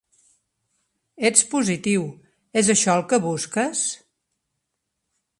[1.29, 2.07] Ets positiu,
[2.61, 3.83] és això el que busques?